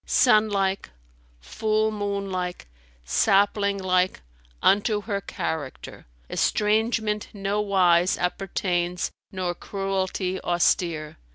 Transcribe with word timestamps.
Sun 0.07 0.49
like, 0.49 0.89
full 1.41 1.91
moon 1.91 2.31
like, 2.31 2.65
sapling 3.05 3.77
like, 3.77 4.21
unto 4.59 5.01
her 5.03 5.21
character 5.21 6.07
* 6.17 6.29
Estrangement 6.31 7.27
no 7.35 7.61
wise 7.61 8.17
appertains 8.17 9.11
nor 9.31 9.53
cruelty 9.53 10.41
austere. 10.41 11.17